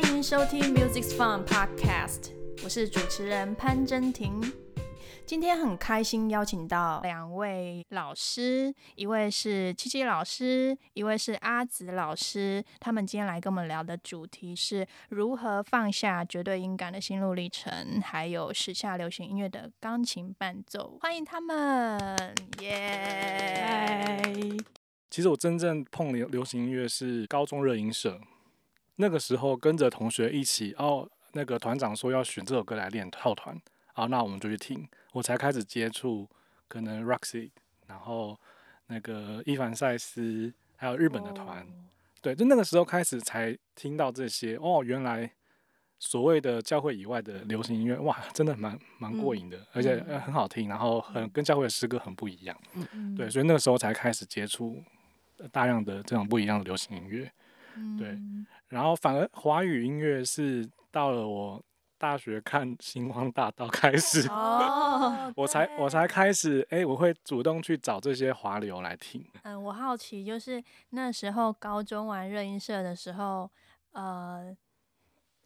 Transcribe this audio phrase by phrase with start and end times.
[0.00, 2.30] 欢迎收听 Music Fun Podcast，
[2.62, 4.40] 我是主持人潘真婷。
[5.26, 12.64] 今天很开心邀请到两位老师，一位是七七老师，一位是阿紫老师。
[12.78, 20.96] 他们今天来跟我们聊的主题是如何放下绝对音感的心路历程，还有时下流行音乐的钢琴伴奏。
[21.00, 24.22] 欢迎他们，耶！
[25.10, 28.20] 其实我真正碰流流行音乐是高中热音社，
[29.00, 33.56] 那个时候跟着同学一起，哦，那个团长说要选这首歌来练套团，
[33.94, 34.88] 啊，那我们就去听。
[35.12, 36.28] 我才开始接触
[36.66, 37.50] 可能 Roxy，
[37.86, 38.38] 然后
[38.88, 41.66] 那个伊凡塞斯，还有日本的团，
[42.20, 45.30] 对，就那个时候开始才听到这些哦，原来
[46.00, 52.56] 所谓的教会以外的流行音乐，哇，真的蛮蛮过瘾的，而且很好听，然后很跟教会的诗歌很不一样，
[53.16, 54.82] 对，所以那个时候才开始接触
[55.52, 57.30] 大量的这种不一样的流行音乐，
[57.98, 58.18] 对，
[58.68, 61.62] 然后反而华语音乐是到了我。
[62.00, 69.20] 大学看星光大道开始，哦，我才我才开始，哎，我会主动去找这些华流来听。
[69.42, 73.50] 嗯，我好奇，就是那时候高中玩热音社的时候，
[73.90, 74.56] 呃，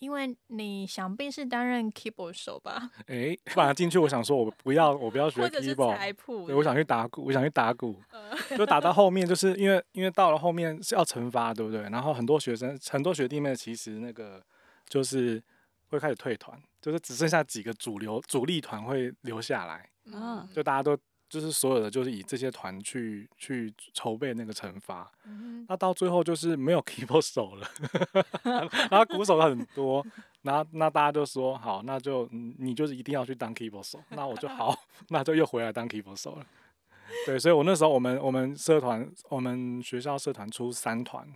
[0.00, 2.90] 因为你想必是担任 keyboard 手吧？
[3.06, 7.94] 哎，本来进去，我想说，我不要，我不要学 keyboard，对，我想去打鼓，我想去打鼓，
[8.58, 11.82] 就打到后面，就是因为因为到了后面是要惩罚，对不对？
[11.82, 14.42] 然后很多学生，很多学弟妹其实那个
[14.88, 15.40] 就是。
[15.90, 20.96] 会开始退团，就是只剩下几个主流主力团会留下来，嗯，就大家都
[21.30, 25.10] 就是所有的就是以这些团去去筹备那个惩罚，
[25.68, 27.66] 那到最后就是没有 keyboard 手了，
[28.90, 30.04] 然后鼓手很多，
[30.42, 34.76] 那那大家就说好，那就你就是一定要去当 keyboard 手，那我就好，
[35.08, 36.46] 那就又回来当 keyboard 手了，
[37.24, 41.26] 对，所以我那时候我们我们社团我们学校社团出三团。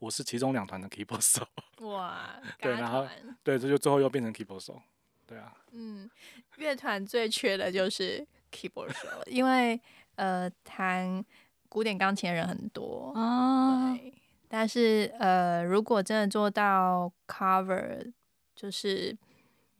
[0.00, 1.46] 我是其中两团的 keyboard 手，
[1.86, 3.06] 哇，对，然后
[3.42, 4.80] 对，这就最后又变成 keyboard 手，
[5.26, 6.10] 对啊，嗯，
[6.56, 9.80] 乐团最缺的就是 keyboard 手，因为
[10.16, 11.24] 呃，弹
[11.68, 14.12] 古典钢琴的人很多哦，对，
[14.48, 18.12] 但是呃，如果真的做到 cover，
[18.54, 19.16] 就是。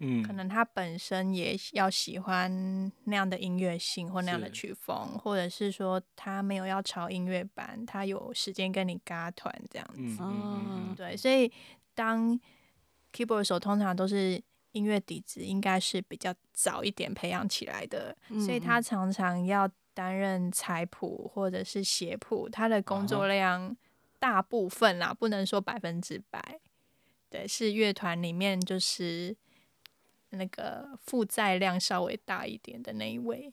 [0.03, 10.17] 嗯，可能他本身也要喜欢那样的音乐性或那样的曲风，或者是说他没有要朝音乐班，他有时间跟你嘎团这样子。
[10.23, 11.53] 嗯，对，所以
[11.95, 12.41] 当
[13.13, 14.43] keyboard 手通常都是
[14.73, 23.77] 音乐底子应该是比较早一点培养起来的，所以他常常要担任采谱或者是写谱，他的工作量
[24.19, 26.61] 大部分啦，不能说百分之百，
[27.29, 29.37] 对，是乐团里面就是。
[30.33, 33.53] 那个负载量稍微大一点的那一位，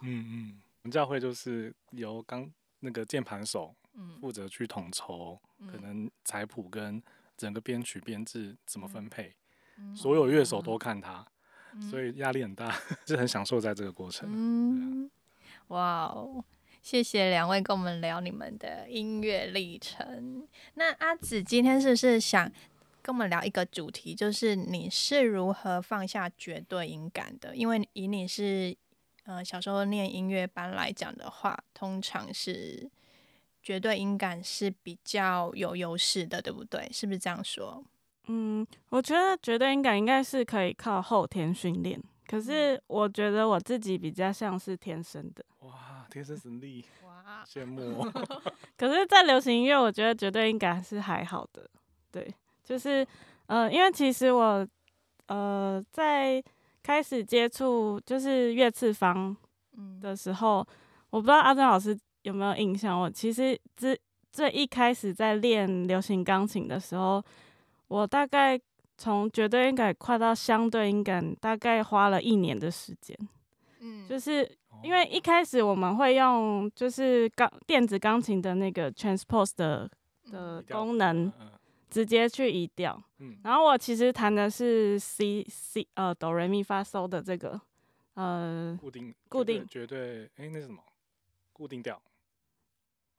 [0.00, 2.50] 嗯嗯，我们教会就是由刚
[2.80, 5.38] 那个键盘手，嗯，负责去统筹，
[5.70, 7.02] 可能采谱跟
[7.36, 9.36] 整个编曲编制怎么分配，
[9.94, 11.26] 所有乐手都看他，
[11.90, 12.74] 所以压力很大，
[13.06, 14.28] 是很享受在这个过程。
[14.32, 15.10] 嗯，
[15.68, 16.44] 哇哦，
[16.82, 20.46] 谢谢两位跟我们聊你们的音乐历程。
[20.74, 22.50] 那阿紫今天是不是想？
[23.02, 27.54] 跟我们聊一个主题，就是你是如何放下绝对音感的？
[27.54, 28.74] 因为以你是
[29.26, 32.90] 呃小时候念音乐班来讲的话，通常是
[33.62, 36.88] 绝对音感是比较有优势的，对不对？
[36.94, 37.84] 是不是这样说？
[38.26, 45.44] 嗯，我觉得绝对音感应该是可以靠后天训练，可是我觉得我自己比较像是天生的。
[45.60, 46.84] 哇，天生神力！
[47.04, 48.02] 哇，羡慕。
[48.76, 51.68] 可是，在流行音乐，我觉得绝对音感是还好的，
[52.10, 52.34] 对。
[52.62, 53.06] 就是，
[53.44, 54.66] 呃，因为其实我，
[55.26, 56.42] 呃，在
[56.82, 59.36] 开始接触就是乐次方
[60.00, 60.66] 的时候，
[61.10, 62.98] 我不知道阿珍老师有没有印象。
[62.98, 63.98] 我其实之
[64.32, 67.22] 最一开始在练流行钢琴的时候，
[67.94, 68.60] 我大概
[68.96, 73.16] 从绝对音感跨到相对音感，大概花了一年的时间。
[73.80, 74.50] 嗯，就是
[74.82, 79.88] 因为一开始我们会用就是钢电子钢琴的那个 transpose 的
[80.30, 81.32] 的功能。
[81.90, 87.60] 直接去移调，嗯，然后我其实弹的是 C C 呃哆来咪发嗦的这个，
[88.14, 90.82] 呃，固定固定绝对，哎，那是什么
[91.52, 92.02] 固定调，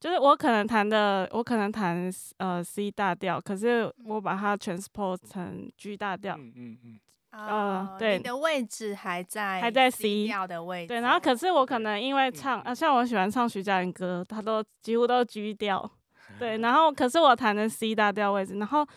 [0.06, 7.00] 就是我可能弹的，我可能弹呃 C 大调，可是我把它 transpose 成 G 大调，嗯嗯嗯，
[7.32, 15.90] 呃，对，你的位置还在还在 C 调的位置，对，然后可是我可能因为唱啊，像我喜欢唱徐佳莹歌，他都几乎都 G 调。
[16.38, 18.88] 对，然后可是我弹的 C 大调位置，然后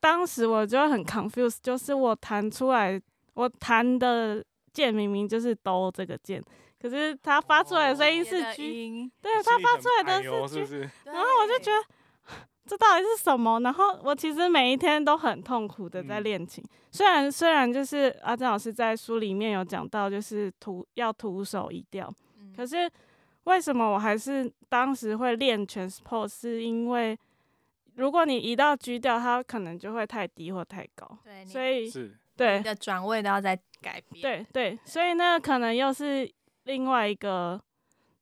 [0.00, 2.98] 当时我就很 confused，就是我弹出来，
[3.34, 4.42] 我弹的
[4.72, 6.42] 键明明就是哆这个键，
[6.80, 12.36] 可是它发出来的声音是 G，对，它发出来的是 G，然后我就觉得
[12.66, 13.60] 这到底是什么？
[13.60, 22.12] 然后我其实每一天都很痛苦的在练琴，虽然虽然就是阿珍老师在书里面有讲到，就是徒要徒手移调，
[22.56, 22.90] 可是
[23.44, 26.28] 为什么我还是当时会练 transpose？
[26.28, 27.18] 是因为
[27.96, 32.16] 如果你移到 G 调，它可能就会太低或太高，对，所以是。
[32.36, 32.58] 对。
[32.58, 34.22] 你的转位都要再改变。
[34.22, 36.30] 对对，所以那可能又是
[36.70, 37.60] 另外一个。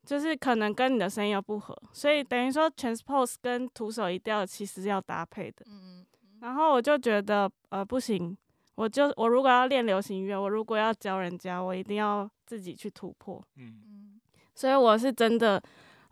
[0.08, 5.66] 就是可能跟你的声音又不合，所以等于说 transpose 跟徒手一调其实要搭配的。
[5.66, 6.02] 嗯
[6.40, 8.34] 然后我就觉得呃不行，
[8.74, 13.44] 我就我如果要练流行音乐，我如果要教人家，我一定要自己去突破。
[13.56, 14.20] 嗯嗯。
[14.54, 15.62] 所以我是真的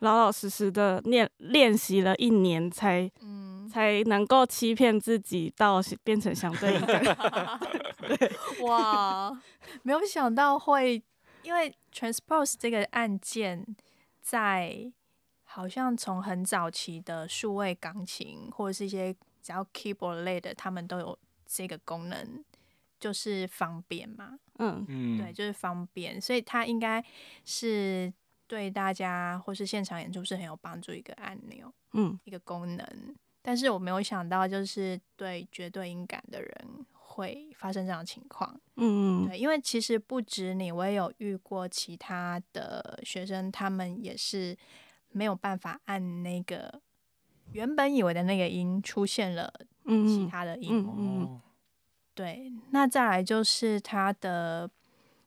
[0.00, 7.18] 老老实实的练练习了一年，才嗯才能够欺骗自己到变成相对应的。
[8.66, 9.40] 哇，
[9.84, 11.02] 没有想到会
[11.46, 13.64] 因为 transpose 这个按键。
[14.28, 14.92] 在
[15.44, 21.16] 好像从很早期的数位钢琴或者是一些只要 keyboard 类的，他们都有
[21.46, 22.42] 这个功能，
[22.98, 24.36] 就是方便嘛。
[24.58, 27.00] 嗯嗯，对，就是方便，所以它应该
[27.44, 28.12] 是
[28.48, 33.16] 对大家或是现场演出是很有帮助一个按钮，嗯，一个功能。
[33.42, 36.86] 但是我没有想到，就是对绝对音感的人。
[37.16, 44.56] 会发生这样的情况，嗯嗯，对，因为其实不止你，我也有遇过其他的学生，他们也是
[45.12, 46.80] 没有办法按那个
[47.52, 49.52] 原本以为的那个音出现了
[49.86, 51.40] 其他的音，嗯
[52.14, 54.70] 对，那再来就是他的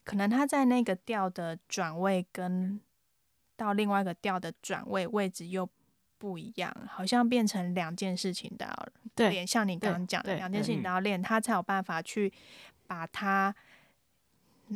[0.03, 2.79] 可能他在那个调的转位跟
[3.55, 5.67] 到另外一个调的转位位置又。
[6.19, 12.31] 不一样，好像变成两件事情都要练，像你刚刚讲的，两件事情都要练，他才有办法去
[12.85, 13.55] 把他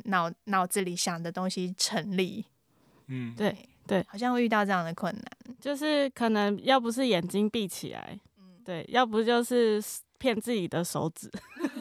[0.05, 2.45] 脑脑子里想的东西成立。
[3.07, 3.55] 嗯，对
[3.85, 9.83] 对，好像会遇到这样的困难，就是可能要不是眼睛闭起来，嗯，对，要不就是
[10.17, 11.29] 骗自己的手指，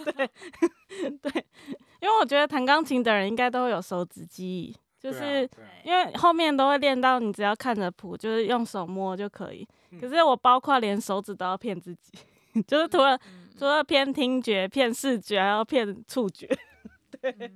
[0.04, 0.28] 对
[1.22, 1.32] 对，
[2.02, 4.76] 因为我觉得弹钢琴的人应该都会有手指记忆。
[5.02, 5.48] 就是
[5.82, 9.66] 因为后面都会练到，你只要看着谱，就是用手摸就可以。
[10.00, 12.12] 可是我包括连手指都要骗自己，
[12.68, 13.18] 就是除了
[13.58, 16.48] 除了骗听觉、骗视觉，还要骗触觉。
[17.20, 17.52] 对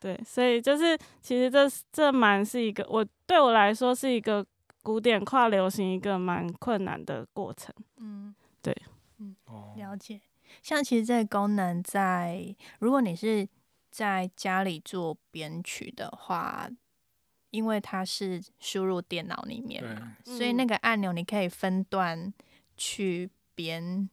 [0.00, 4.44] 对，所以就是其实这这蛮是一个我对我来说是一个
[4.82, 7.74] 古典跨流行一个蛮困难的过程。
[7.98, 8.74] 嗯，对，
[9.18, 9.36] 嗯，
[9.76, 10.18] 了解。
[10.62, 13.46] 像其实这个功能在，如果你是。
[13.90, 16.70] 在家里做编曲的话，
[17.50, 22.32] 因为它是输入电脑里面嘛，所以那个按钮你可以分段
[22.76, 24.08] 去编，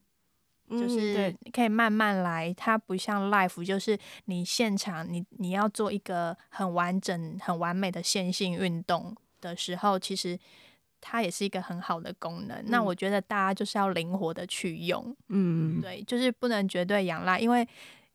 [0.70, 2.52] 就是可以慢慢来。
[2.56, 3.96] 它不像 live，就是
[4.26, 10.40] 你现场你你要做一个很完整、很完美的线性运动的时候，其实
[11.00, 12.64] 它也是一个很好的功能。
[12.66, 17.68] 那我觉得大家就是要灵活的去用，嗯，对，就是不能绝对仰赖，因为。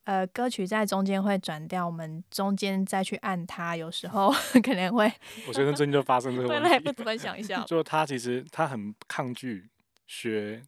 [0.04, 4.32] 呃，歌曲在中间会转调，我们中间再去按它，有时候
[4.62, 5.10] 可能会。
[5.46, 6.92] 我学生最近就发生这个问题。
[6.92, 7.62] 不分享一下。
[7.68, 9.70] 就他其实他很抗拒
[10.08, 10.60] 学，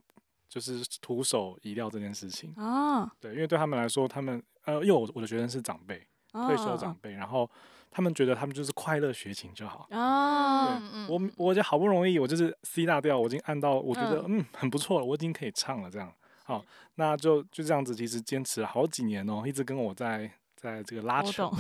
[0.49, 2.55] 就是徒手移调这件事情。
[2.57, 3.11] 哦。
[3.21, 7.51] 对，因为对他们来说，他们呃，因为我我的学生是长辈，退休长辈，然后
[7.91, 9.89] 他们觉得他们就是快乐学琴就好。
[9.91, 10.81] 哦。
[10.81, 16.13] 对，我我就好不容易，我就是 C 大调，我已经按到，我觉得嗯很不错了，我已经可以唱了这样。
[16.47, 16.63] 好，
[16.97, 21.51] 那就就这样子，其实坚持了好几年哦，一直跟我在在这个拉扯，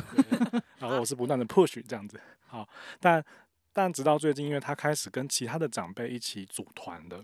[0.76, 2.20] 然后我是不断的 push 这样子。
[2.46, 2.68] 好，
[3.00, 3.24] 但
[3.72, 7.18] 但直到最近，因为他开始跟其他的长辈一起组团的，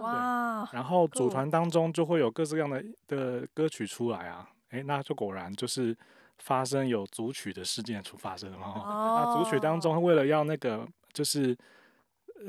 [0.00, 5.94] 哇，然后组团当中就会有各式各样的的歌曲出来啊，诶，那就果然就是
[6.38, 8.82] 发生有组曲的事件出发生了嘛。
[8.82, 11.54] 那组曲当中为了要那个就是。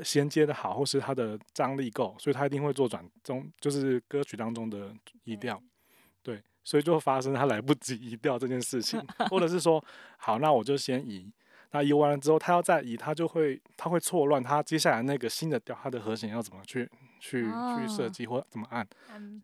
[0.02, 4.92] 衔接的好，或是它的张力够，所以它一定会做转中，就是歌曲当中的
[5.24, 5.60] 移调，
[6.22, 9.00] 对，所以就发生他来不及移调这件事情，
[9.30, 9.82] 或者是说，
[10.18, 11.30] 好，那我就先移，
[11.70, 16.88] 那移完了之后，他要再移，他就会他会错乱，他接下来那个新的调，他的和弦要怎么去
[17.20, 18.86] 去去设计或怎么按？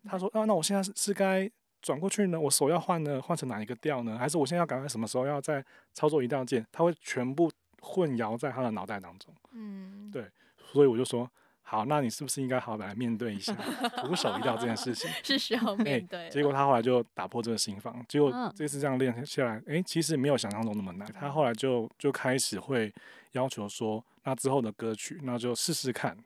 [0.05, 2.39] 他说，啊，那我现在是是该转过去呢？
[2.39, 3.21] 我手要换呢？
[3.23, 4.19] 换成哪一个调呢？
[4.19, 6.67] 还是我现在要赶快什么时候要再操作移调键？
[6.71, 7.51] 他会全部
[7.83, 10.31] 混淆在他的脑袋当中，嗯，对。
[10.73, 13.53] 所以我就说，好，那你是不是应该好好来面对一下
[13.99, 15.11] 徒手一调这件事情？
[15.23, 16.31] 是时候面对。
[16.31, 21.07] 结果他后来就打破这个心防，结果这次这样练下来，哎，其实没有想象中那么难。
[21.12, 22.91] 他后来就就开始会
[23.33, 26.17] 要求说，那之后的歌曲，那就试试看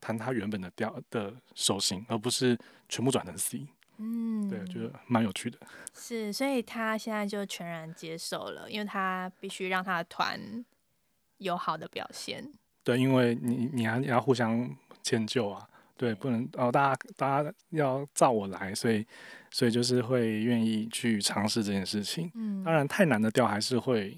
[0.00, 2.58] 弹他原本的调的手型，而不是
[2.88, 3.66] 全部转成 C。
[3.98, 5.58] 嗯，对，觉得蛮有趣的。
[5.94, 10.38] 是，所以他现在就全然接受了，因为他必须让他的团
[11.38, 12.46] 有好的表现。
[12.84, 14.68] 对，因为你你还你要互相
[15.02, 19.04] 迁就啊，对，不能哦，大家大家要照我来，所以
[19.50, 22.30] 所以就是会愿意去尝试这件事情。
[22.34, 24.16] 嗯，当然太难的调还是会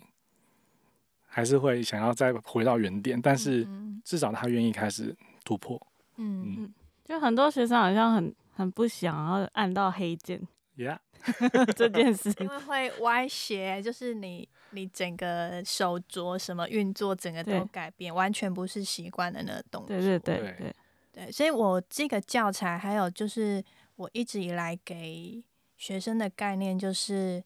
[1.26, 3.66] 还是会想要再回到原点，但是
[4.04, 5.80] 至少他愿意开始突破。
[6.16, 10.40] 嗯嗯，就很多学生好像很很不想要按到黑键
[10.76, 10.98] ，Yeah，
[11.76, 12.32] 这件事。
[12.40, 19.88] 因为会歪斜，就是你你整个手镯什么运作，整个都改变，完全不是习惯的那个动作。
[19.88, 20.74] 对对对对。
[21.10, 23.64] 对，所以我这个教材还有就是
[23.96, 25.42] 我一直以来给
[25.76, 27.42] 学生的概念就是，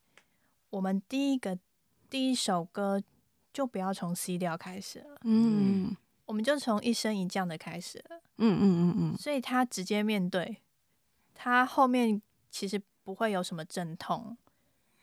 [0.69, 1.59] 我们第一个
[2.11, 3.03] 第一首歌
[3.51, 10.59] 就不要从 C 调开始了，嗯，我们就从一升一降的开始了，嗯嗯嗯嗯，所以他直接面对，
[11.35, 14.37] 他后面其实不会有什么阵痛，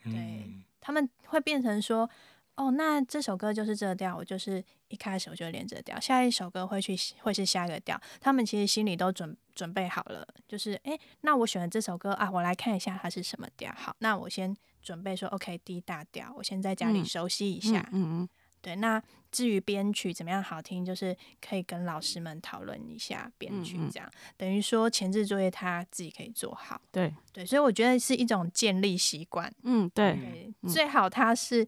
[0.03, 2.09] 对他们会变成说。
[2.55, 18.29] 哦，那这首歌就是这调，我就是一开始我就连着调，下一首歌会去会是下一个调，他们其实心里都准准备好了，就是哎，那我选的这首歌啊，我来看一下它是什么调，好，那我先准备说 OK D 大调，我先在家里熟悉一下，嗯嗯，
[18.61, 19.01] 对，那
[19.31, 24.09] 至于编曲怎么样好听，就是可以跟老师们讨论一下编曲，这样。
[24.37, 27.13] 等于说前置作业他自己可以做好，对。
[27.31, 31.67] 对，所以我觉得是一种建立习惯，嗯对，最好他是。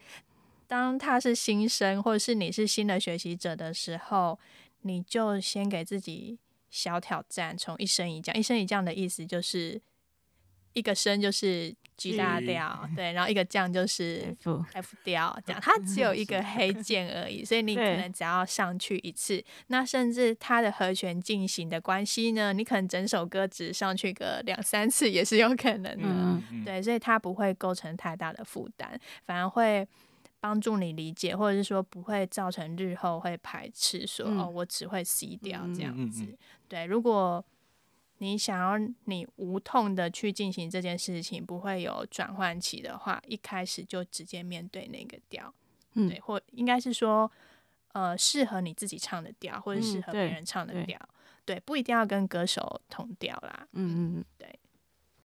[0.68, 4.40] 当他是新生，或者是你是新的学习者的时候，
[4.84, 8.34] 你就先给自己小挑战，从一升一降。
[8.34, 9.82] 一升一降的意思就是
[10.74, 14.36] 一个升就是 G 大调， 对，然后一个降就是
[14.74, 15.62] F 调，这样。
[15.62, 29.88] 它只有一个 黑键而已，所以你可能只要上去一次，那甚至它的和弦进行的关系呢，你可能整首歌只上去个两三次也是有可能的，对，所以它不会构成太大的负担，反而会。
[30.44, 36.25] 帮助你理解，或者是说不会造成日后会排斥，说哦，我只会 C 掉这样子。
[36.68, 37.46] 对，如果
[38.22, 45.51] 你想要你无痛的去进行这件事情，不会有转换期的话，一开始就直接面对那个调，
[45.96, 47.32] 对，或应该是说，
[47.94, 51.00] 呃，适合你自己唱的调，或者适合别人唱的调，
[51.44, 53.68] 对，不一定要跟歌手同调啦。
[53.72, 54.60] 嗯嗯嗯，对。